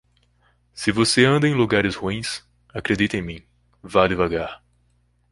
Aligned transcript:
Se 0.73 0.91
você 0.91 1.25
anda 1.25 1.47
em 1.47 1.53
lugares 1.53 1.93
ruins, 1.93 2.43
acredite 2.73 3.17
em 3.17 3.21
mim, 3.21 3.43
vá 3.83 4.07
devagar. 4.07 4.59